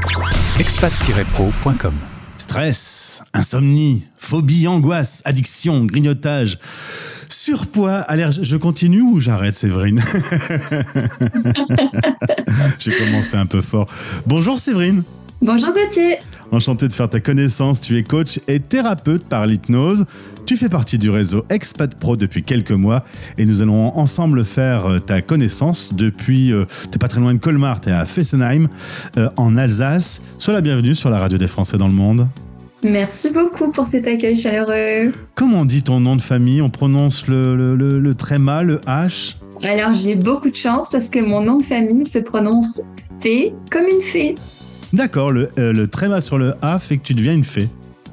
[0.60, 2.15] expat-pro.com.
[2.46, 6.60] Stress, insomnie, phobie, angoisse, addiction, grignotage,
[7.28, 8.44] surpoids, allergie.
[8.44, 10.00] Je continue ou j'arrête, Séverine
[12.80, 13.88] J'ai commencé un peu fort.
[14.28, 15.02] Bonjour Séverine.
[15.42, 16.18] Bonjour Gauthier.
[16.52, 17.82] Enchanté de faire ta connaissance.
[17.82, 20.06] Tu es coach et thérapeute par l'hypnose.
[20.46, 23.04] Tu fais partie du réseau Expat Pro depuis quelques mois
[23.40, 26.54] et nous allons ensemble faire euh, ta connaissance depuis.
[26.54, 28.68] euh, t'es pas très loin de Colmar, t'es à Fessenheim,
[29.18, 30.22] euh, en Alsace.
[30.38, 32.28] Sois la bienvenue sur la radio des Français dans le monde.
[32.84, 35.12] Merci beaucoup pour cet accueil chaleureux.
[35.34, 36.62] Comment on dit ton nom de famille?
[36.62, 39.38] On prononce le, le, le, le tréma, le H?
[39.64, 42.82] Alors j'ai beaucoup de chance parce que mon nom de famille se prononce
[43.20, 44.36] fée comme une fée.
[44.94, 47.68] D'accord, le, euh, le tréma sur le A fait que tu deviens une fée.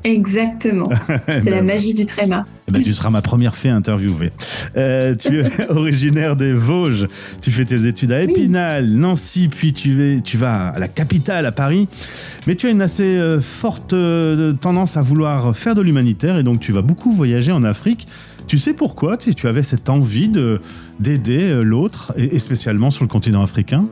[0.04, 0.88] Exactement.
[1.26, 2.44] C'est la magie du tréma.
[2.68, 4.30] Eh ben, tu seras ma première fée interviewée.
[4.76, 7.06] Euh, tu es originaire des Vosges.
[7.40, 11.46] Tu fais tes études à Épinal, Nancy, puis tu, es- tu vas à la capitale,
[11.46, 11.88] à Paris.
[12.46, 16.42] Mais tu as une assez euh, forte euh, tendance à vouloir faire de l'humanitaire et
[16.42, 18.06] donc tu vas beaucoup voyager en Afrique.
[18.48, 19.16] Tu sais pourquoi?
[19.16, 20.60] Tu, tu avais cette envie de-
[20.98, 23.86] d'aider l'autre, et, et spécialement sur le continent africain?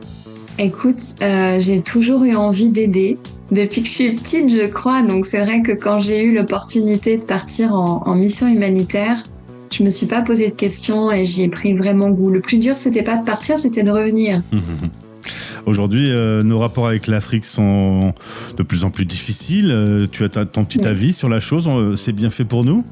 [0.59, 3.17] Écoute, euh, j'ai toujours eu envie d'aider.
[3.51, 5.01] Depuis que je suis petite, je crois.
[5.01, 9.23] Donc c'est vrai que quand j'ai eu l'opportunité de partir en, en mission humanitaire,
[9.71, 12.29] je me suis pas posé de questions et j'y ai pris vraiment goût.
[12.29, 14.41] Le plus dur, c'était pas de partir, c'était de revenir.
[15.65, 18.13] Aujourd'hui, euh, nos rapports avec l'Afrique sont
[18.57, 19.69] de plus en plus difficiles.
[19.71, 20.87] Euh, tu as ton petit Oui.
[20.87, 22.83] avis sur la chose C'est bien fait pour nous?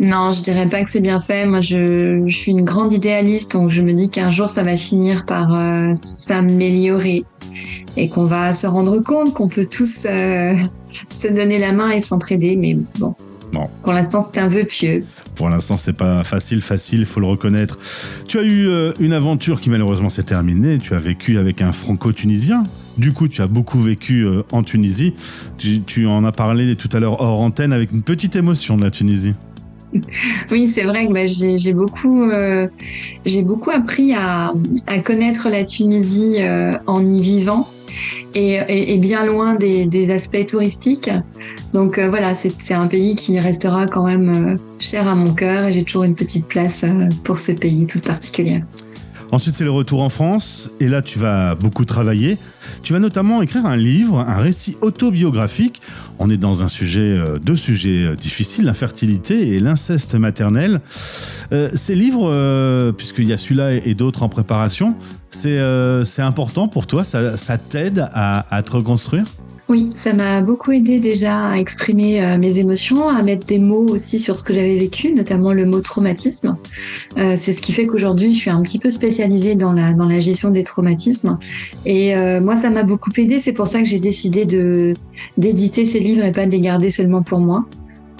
[0.00, 1.44] Non, je dirais pas que c'est bien fait.
[1.44, 4.76] Moi, je, je suis une grande idéaliste, donc je me dis qu'un jour, ça va
[4.76, 7.24] finir par euh, s'améliorer
[7.96, 10.54] et qu'on va se rendre compte qu'on peut tous euh,
[11.12, 12.54] se donner la main et s'entraider.
[12.54, 13.14] Mais bon,
[13.52, 13.68] Bon.
[13.82, 15.04] pour l'instant, c'est un vœu pieux.
[15.34, 17.78] Pour l'instant, c'est pas facile, facile, il faut le reconnaître.
[18.26, 20.78] Tu as eu euh, une aventure qui malheureusement s'est terminée.
[20.78, 22.64] Tu as vécu avec un franco-tunisien.
[22.98, 25.14] Du coup, tu as beaucoup vécu euh, en Tunisie.
[25.56, 28.82] Tu, tu en as parlé tout à l'heure hors antenne avec une petite émotion de
[28.82, 29.34] la Tunisie.
[30.50, 32.68] Oui, c'est vrai que bah, j'ai beaucoup, euh,
[33.42, 34.52] beaucoup appris à,
[35.04, 37.68] connaître la Tunisie euh, en y vivant
[38.34, 41.10] et, bien loin des, aspects touristiques.
[41.72, 45.72] Donc euh, voilà, c'est un pays qui restera quand même cher à mon cœur et
[45.72, 46.84] j'ai toujours une petite place
[47.24, 48.62] pour ce pays toute particulière.
[49.30, 50.70] Ensuite, c'est le retour en France.
[50.80, 52.38] Et là, tu vas beaucoup travailler.
[52.82, 55.82] Tu vas notamment écrire un livre, un récit autobiographique.
[56.18, 60.80] On est dans un sujet, euh, deux sujets euh, difficiles, l'infertilité et l'inceste maternel.
[61.52, 64.96] Euh, ces livres, puisqu'il y a celui-là et, d'autres en préparation,
[65.30, 65.58] c'est
[66.18, 67.04] important pour toi?
[67.04, 69.26] Ça, ça t'aide à, à te reconstruire?
[69.70, 73.86] Oui, ça m'a beaucoup aidé déjà à exprimer euh, mes émotions, à mettre des mots
[73.86, 76.56] aussi sur ce que j'avais vécu, notamment le mot traumatisme.
[77.18, 80.06] Euh, c'est ce qui fait qu'aujourd'hui, je suis un petit peu spécialisée dans la, dans
[80.06, 81.38] la gestion des traumatismes.
[81.84, 83.40] Et euh, moi, ça m'a beaucoup aidé.
[83.40, 84.94] C'est pour ça que j'ai décidé de
[85.36, 87.66] d'éditer ces livres et pas de les garder seulement pour moi.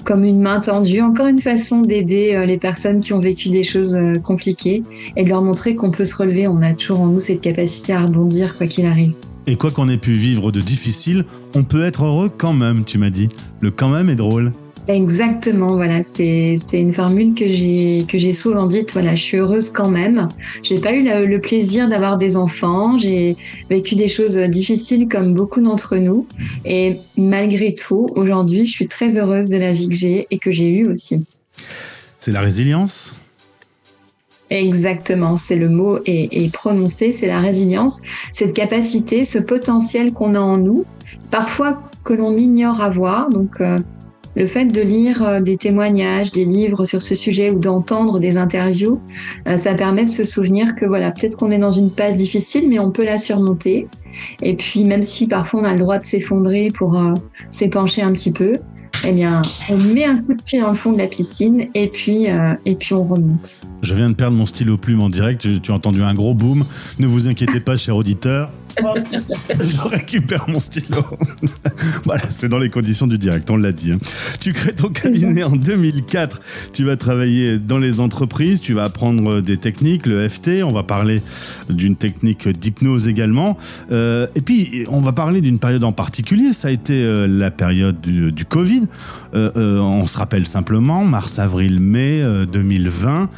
[0.03, 3.63] Comme une main tendue, encore une façon d'aider euh, les personnes qui ont vécu des
[3.63, 4.83] choses euh, compliquées
[5.15, 6.47] et de leur montrer qu'on peut se relever.
[6.47, 9.13] On a toujours en nous cette capacité à rebondir quoi qu'il arrive.
[9.47, 11.25] Et quoi qu'on ait pu vivre de difficile,
[11.55, 13.29] on peut être heureux quand même, tu m'as dit.
[13.61, 14.51] Le quand même est drôle.
[14.87, 18.91] Exactement, voilà, c'est une formule que j'ai que j'ai souvent dite.
[18.93, 20.29] Voilà, je suis heureuse quand même.
[20.63, 22.97] J'ai pas eu le plaisir d'avoir des enfants.
[22.97, 23.35] J'ai
[23.69, 26.25] vécu des choses difficiles comme beaucoup d'entre nous.
[26.65, 30.49] Et malgré tout, aujourd'hui, je suis très heureuse de la vie que j'ai et que
[30.49, 31.23] j'ai eue aussi.
[32.17, 33.15] C'est la résilience?
[34.49, 40.39] Exactement, c'est le mot est prononcé, c'est la résilience, cette capacité, ce potentiel qu'on a
[40.39, 40.85] en nous,
[41.29, 43.29] parfois que l'on ignore avoir.
[43.29, 43.77] Donc, euh,
[44.35, 48.37] le fait de lire euh, des témoignages, des livres sur ce sujet ou d'entendre des
[48.37, 48.99] interviews,
[49.47, 52.69] euh, ça permet de se souvenir que voilà, peut-être qu'on est dans une passe difficile,
[52.69, 53.87] mais on peut la surmonter.
[54.41, 57.13] Et puis, même si parfois on a le droit de s'effondrer pour euh,
[57.49, 58.53] s'épancher un petit peu,
[59.05, 61.87] eh bien, on met un coup de pied dans le fond de la piscine et
[61.87, 63.59] puis, euh, et puis on remonte.
[63.81, 65.41] Je viens de perdre mon stylo plume en direct.
[65.41, 66.63] Tu, tu as entendu un gros boom.
[66.99, 68.51] Ne vous inquiétez pas, cher auditeur.
[68.77, 71.03] Je récupère mon stylo.
[72.05, 73.91] voilà, c'est dans les conditions du direct, on l'a dit.
[73.91, 73.97] hein.
[74.39, 76.41] Tu crées ton cabinet en 2004.
[76.73, 80.63] Tu vas travailler dans les entreprises, tu vas apprendre des techniques, le FT.
[80.63, 81.21] On va parler
[81.69, 83.57] d'une technique d'hypnose également.
[83.91, 86.53] Euh, et puis, on va parler d'une période en particulier.
[86.53, 88.83] Ça a été euh, la période du, Covid.
[89.35, 93.29] Euh, euh, on se rappelle simplement, mars, avril, mai euh, 2020,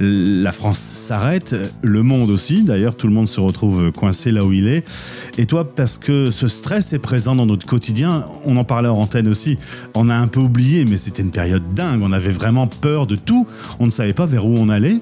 [0.00, 2.62] la France s'arrête, le monde aussi.
[2.62, 4.75] D'ailleurs, tout le monde se retrouve coincé là où il est.
[5.38, 8.98] Et toi, parce que ce stress est présent dans notre quotidien, on en parlait en
[8.98, 9.58] antenne aussi,
[9.94, 12.00] on a un peu oublié, mais c'était une période dingue.
[12.02, 13.46] On avait vraiment peur de tout.
[13.78, 15.00] On ne savait pas vers où on allait.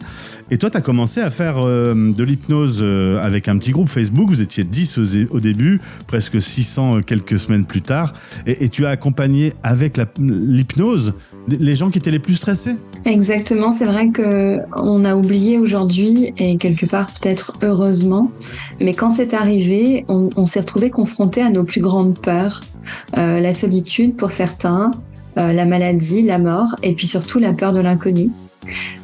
[0.50, 3.88] Et toi, tu as commencé à faire euh, de l'hypnose euh, avec un petit groupe
[3.88, 4.28] Facebook.
[4.28, 8.12] Vous étiez 10 au, début, presque 600 euh, quelques semaines plus tard.
[8.46, 11.14] Et, et tu as accompagné avec l'hypnose
[11.48, 12.76] les gens qui étaient les plus stressés?
[13.04, 18.30] Exactement, c'est vrai que on a oublié aujourd'hui et quelque part peut-être heureusement,
[18.80, 19.63] mais quand c'est arrivé,
[20.08, 22.62] on, s'est retrouvé confronté à nos plus grandes peurs,
[23.16, 24.90] Euh, la solitude pour certains,
[25.38, 28.28] euh, la maladie, la mort, et puis surtout la peur de l'inconnu.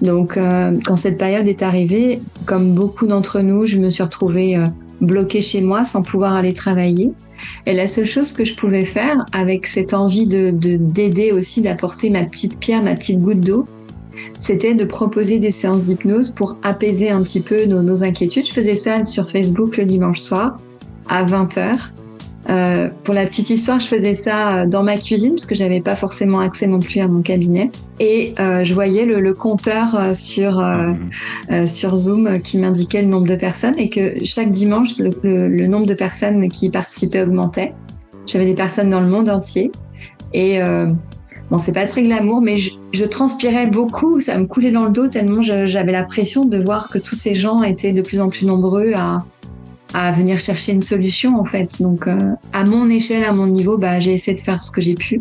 [0.02, 4.58] Donc, euh, quand cette période est arrivée, comme beaucoup d'entre nous, je me suis retrouvée
[5.00, 7.12] bloquée chez moi sans pouvoir aller travailler.
[7.64, 12.11] Et la seule chose que je pouvais faire, avec cette envie de- d'aider aussi, d'apporter
[12.11, 13.64] ma petite pierre, ma petite goutte d'eau,
[14.38, 18.46] c'était de proposer des séances d'hypnose pour apaiser un petit peu nos, nos inquiétudes.
[18.46, 20.56] Je faisais ça sur Facebook le dimanche soir
[21.08, 21.90] à 20h.
[22.48, 25.80] Euh, pour la petite histoire, je faisais ça euh, dans ma cuisine parce que j'avais
[25.82, 27.70] pas forcément accès non plus à mon cabinet.
[28.00, 30.92] Et euh, je voyais le, le compteur sur euh,
[31.50, 35.48] euh, sur Zoom qui m'indiquait le nombre de personnes et que chaque dimanche, le, le-
[35.48, 37.74] le nombre de personnes qui participaient augmentait.
[38.26, 39.70] J'avais des personnes dans le monde entier.
[40.32, 40.61] Et
[41.51, 44.90] bon, c'est pas très glamour, mais je, je transpirais beaucoup, ça me coulait dans le
[44.90, 48.28] dos tellement j'avais la pression de voir que tous ces gens étaient de plus en
[48.28, 49.18] plus nombreux à,
[49.94, 51.80] à venir chercher une solution en fait.
[51.82, 52.16] Donc euh,
[52.53, 55.20] à mon échelle, à mon niveau, bah, j'ai essayé de faire ce que j'ai pu.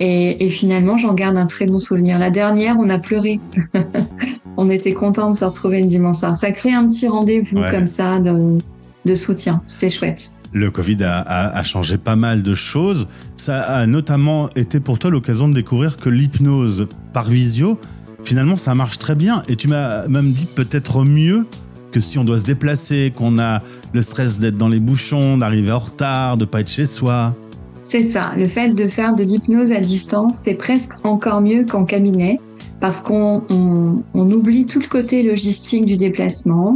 [0.00, 2.18] Et, et finalement, j'en garde un très bon souvenir.
[2.18, 3.38] La dernière, on a pleuré.
[4.56, 6.36] on était contents de se retrouver le dimanche soir.
[6.36, 7.70] Ça crée un petit rendez-vous Ouais.
[7.70, 8.58] comme ça de,
[9.04, 9.62] de soutien.
[9.66, 10.30] C'était chouette.
[10.54, 13.08] Le Covid a, changé pas mal de choses.
[13.36, 17.78] Ça a notamment été pour toi l'occasion de découvrir que l'hypnose par visio,
[18.22, 19.42] finalement, ça marche très bien.
[19.48, 21.44] Et tu m'as même dit peut-être mieux
[21.90, 25.72] que si on doit se déplacer, qu'on a le stress d'être dans les bouchons, d'arriver
[25.72, 27.34] en retard, de pas être chez soi.
[27.82, 31.84] C'est ça, le fait de faire de l'hypnose à distance, c'est presque encore mieux qu'en
[31.84, 32.38] cabinet
[32.84, 36.74] parce qu'on on, on oublie tout le côté logistique du déplacement.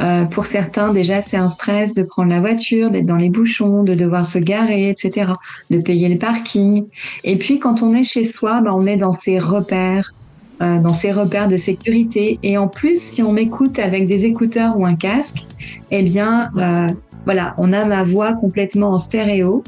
[0.00, 3.82] Euh, pour certains, déjà, c'est un stress de prendre la voiture, d'être dans les bouchons,
[3.82, 5.32] de devoir se garer, etc.,
[5.70, 6.84] de payer le parking.
[7.24, 10.14] Et puis, quand on est chez soi, bah, on est dans ses repères,
[10.62, 12.38] euh, dans ses repères de sécurité.
[12.44, 15.44] Et en plus, si on m'écoute avec des écouteurs ou un casque,
[15.90, 16.86] eh bien, euh,
[17.24, 19.64] voilà, on a ma voix complètement en stéréo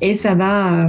[0.00, 0.86] et ça va,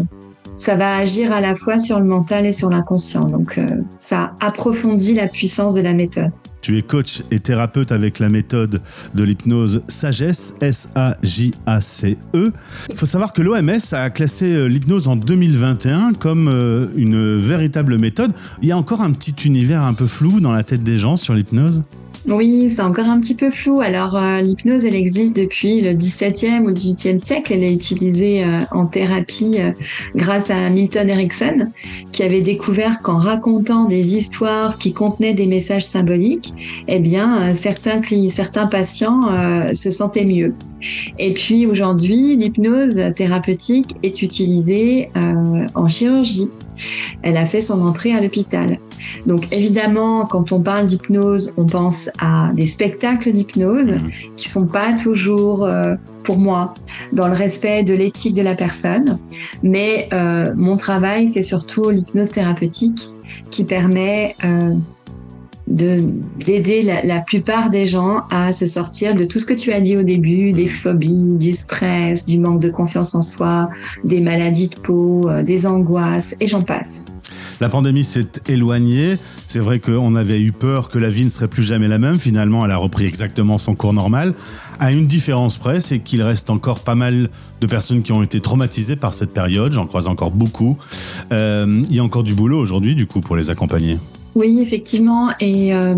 [0.58, 3.26] ça va agir à la fois sur le mental et sur l'inconscient.
[3.28, 6.32] Donc, euh, ça approfondit la puissance de la méthode.
[6.62, 8.82] Tu es coach et thérapeute avec la méthode
[9.14, 12.52] de l'hypnose Sagesse, S-A-J-A-C-E.
[12.90, 18.00] Il faut savoir que l'OMS a classé euh, l'hypnose en 2021 comme euh, une véritable
[18.00, 18.32] méthode.
[18.64, 21.18] Il y a encore un petit univers un peu flou dans la tête des gens
[21.18, 21.84] sur l'hypnose?
[22.28, 23.82] Oui, c'est encore un petit peu flou.
[23.82, 27.54] Alors, euh, l'hypnose, elle existe depuis le 17e ou 18e siècle.
[27.54, 29.72] Elle est utilisée euh, en thérapie euh,
[30.16, 31.72] grâce à Milton Erickson,
[32.12, 36.54] qui avait découvert qu'en racontant des histoires qui contenaient des messages symboliques,
[36.88, 39.22] eh bien, certains, certains patients
[39.74, 40.54] se sentaient mieux.
[41.20, 46.50] Et puis, aujourd'hui, l'hypnose thérapeutique est utilisée en chirurgie.
[47.22, 48.80] Elle a fait son entrée à l'hôpital.
[49.26, 54.12] Donc évidemment, quand on parle d'hypnose, on pense à des spectacles d'hypnose mmh.
[54.36, 56.74] qui sont pas toujours, euh, pour moi,
[57.14, 59.20] dans le respect de l'éthique de la personne.
[59.64, 63.02] Mais euh, mon travail, c'est surtout l'hypnose thérapeutique
[63.52, 64.74] qui permet euh,
[65.68, 69.82] d'aider la, la, plupart des gens à se sortir de tout ce que tu as
[69.82, 73.70] dit au début, des phobies, du stress, du manque de confiance en soi,
[74.04, 77.22] des maladies de peau, euh, des angoisses, et j'en passe.
[77.60, 79.18] La pandémie s'est éloignée.
[79.48, 82.20] C'est vrai qu'on avait eu peur que la vie ne serait plus jamais la même.
[82.20, 84.34] Finalement, elle a repris exactement son cours normal.
[84.80, 87.30] À une différence près, c'est qu'il reste encore pas mal
[87.62, 89.72] de personnes qui ont été traumatisées par cette période.
[89.72, 90.78] J'en croise encore beaucoup.
[91.32, 93.98] Euh, il y a encore du boulot aujourd'hui, du coup, pour les accompagner.
[94.36, 95.96] Oui, effectivement, et euh,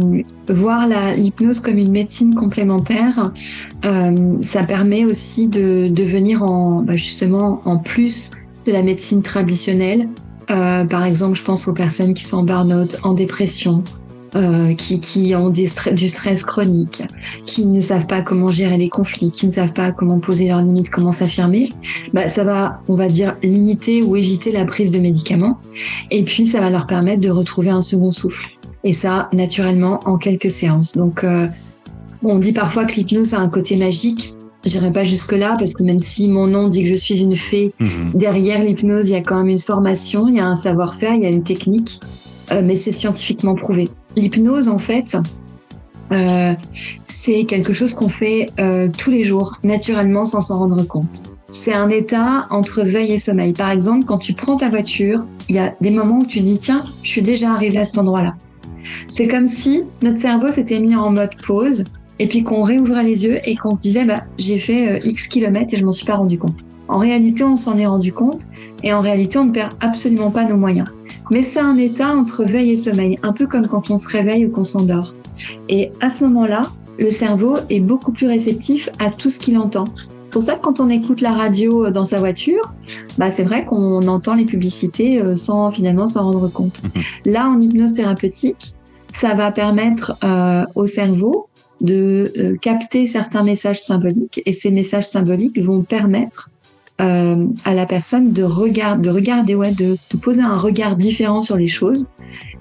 [0.47, 3.33] voir l'hypnose comme une médecine complémentaire,
[3.83, 8.31] euh, ça permet aussi de, de venir en, bah justement en plus
[8.67, 10.07] de la médecine traditionnelle.
[10.51, 13.83] Euh, par exemple, je pense aux personnes qui sont en burn-out, en dépression,
[14.35, 17.01] euh, qui, qui, ont des du stress chronique,
[17.45, 20.61] qui ne savent pas comment gérer les conflits, qui ne savent pas comment poser leurs
[20.61, 21.69] limites, comment s'affirmer,
[22.13, 25.59] bah, ça va, on va dire, limiter ou éviter la prise de médicaments.
[26.11, 28.49] Et puis, ça va leur permettre de retrouver un second souffle.
[28.83, 30.97] Et ça, naturellement, en quelques séances.
[30.97, 31.47] Donc, euh,
[32.21, 34.33] on dit parfois que l'hypnose a un côté magique.
[34.65, 37.35] J'irai pas jusque là parce que même si mon nom dit que je suis une
[37.35, 38.11] fée, mhm.
[38.13, 41.23] derrière l'hypnose, il y a quand même une formation, il y a un savoir-faire, il
[41.23, 42.01] y a une technique,
[42.51, 43.89] euh, mais c'est scientifiquement prouvé.
[44.17, 45.15] L'hypnose, en fait,
[46.11, 46.53] euh,
[47.05, 51.23] c'est quelque chose qu'on fait euh, tous les jours, naturellement, sans s'en rendre compte.
[51.51, 53.53] C'est un état entre veille et sommeil.
[53.53, 56.57] Par exemple, quand tu prends ta voiture, il y a des moments où tu dis
[56.57, 58.33] tiens, je suis déjà arrivé à cet endroit-là.
[59.07, 61.83] C'est comme si notre cerveau s'était mis en mode pause
[62.17, 65.27] et puis qu'on réouvrait les yeux et qu'on se disait bah, j'ai fait euh, X
[65.27, 66.57] kilomètres et je m'en suis pas rendu compte.
[66.87, 68.47] En réalité, on s'en est rendu compte
[68.83, 70.89] et en réalité, on ne perd absolument pas nos moyens.
[71.29, 74.45] Mais c'est un état entre veille et sommeil, un peu comme quand on se réveille
[74.45, 75.13] ou qu'on s'endort.
[75.69, 79.85] Et à ce moment-là, le cerveau est beaucoup plus réceptif à tout ce qu'il entend.
[79.97, 82.73] C'est pour ça que quand on écoute la radio euh, dans sa voiture,
[83.17, 86.81] bah c'est vrai qu'on entend les publicités euh, sans finalement s'en rendre compte.
[86.83, 87.33] Mhm.
[87.33, 88.73] Là, en hypnose thérapeutique,
[89.13, 91.47] ça va permettre euh, au cerveau
[91.79, 96.49] de capter certains messages symboliques et ces messages symboliques vont permettre
[97.01, 101.41] euh, à la personne de, regard, de regarder, ouais, de, de poser un regard différent
[101.41, 102.09] sur les choses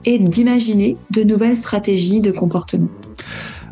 [0.05, 2.89] et d'imaginer de nouvelles stratégies de comportement.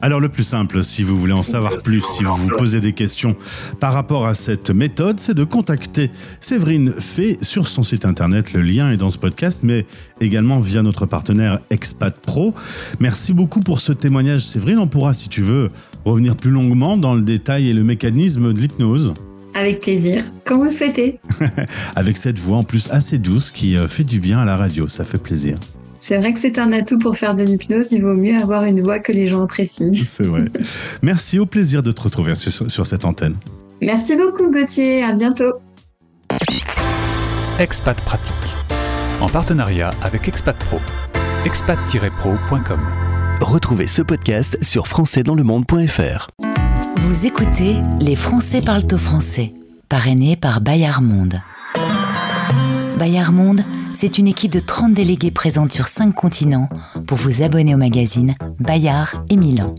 [0.05, 2.93] Alors le plus simple, si vous voulez en savoir plus, si vous vous posez des
[2.93, 3.37] questions
[3.81, 6.11] par rapport à cette méthode, c'est de contacter
[6.41, 8.53] Séverine Fay sur son site internet.
[8.53, 9.87] Le lien est dans ce podcast, mais
[10.21, 12.53] également via notre partenaire Expat Pro.
[13.01, 14.79] Merci beaucoup pour ce témoignage, Séverine.
[14.79, 15.69] On pourra, si tu veux,
[16.05, 19.15] revenir plus longuement dans le détail et le mécanisme de l'hypnose.
[19.55, 21.21] Avec plaisir, quand vous le souhaitez.
[21.97, 24.89] Avec cette voix en plus assez douce qui euh, fait du bien à la radio,
[24.89, 25.59] ça fait plaisir.
[26.01, 28.83] C'est vrai que c'est un atout pour faire de l'hypnose, il vaut mieux avoir une
[28.83, 29.91] voix que les gens apprécient.
[30.05, 30.45] C'est vrai.
[31.01, 33.37] Merci, au plaisir de te retrouver sur, sur cette antenne.
[33.81, 35.55] Merci beaucoup Gauthier, à bientôt.
[37.59, 38.35] Expat Pratique,
[39.21, 40.79] en partenariat avec Expat Pro,
[41.47, 42.81] expat-pro.com.
[43.41, 46.64] Retrouvez ce podcast sur françaisdanslemonde.fr.
[47.07, 49.53] Vous écoutez Les Français parlent au français,
[49.91, 51.39] parrainé par Bayard Monde.
[52.99, 53.61] Bayard Monde,
[53.93, 56.71] c'est une équipe de 30 délégués présentes sur 5 continents
[57.07, 59.75] pour vous abonner au magazine Bayard et Milan.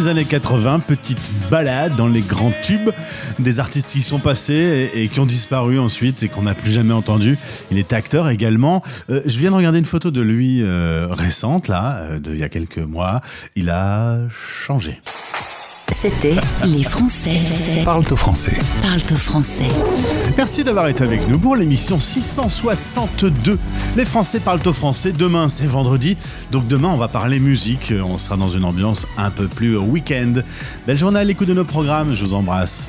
[0.00, 2.88] Les années 80, petite balade dans les grands tubes
[3.38, 6.94] des artistes qui sont passés et, qui ont disparu ensuite et qu'on n'a plus jamais
[6.94, 7.36] entendu.
[7.70, 8.80] Il est acteur également.
[9.10, 12.42] Euh, je viens de regarder une photo de lui euh, récente, là, euh, d'il y
[12.42, 13.20] a quelques mois.
[13.56, 14.98] Il a changé.
[15.92, 17.40] C'était Les Français
[17.84, 18.56] Parle au français.
[18.82, 19.68] parlent au français.
[20.36, 23.58] Merci d'avoir été avec nous pour l'émission 662.
[23.96, 25.12] Les Français parlent au français.
[25.12, 26.16] Demain, c'est vendredi.
[26.52, 27.92] Donc demain, on va parler musique.
[28.04, 30.34] On sera dans une ambiance un peu plus week-end.
[30.86, 32.14] Belle journée à l'écoute de nos programmes.
[32.14, 32.88] Je vous embrasse.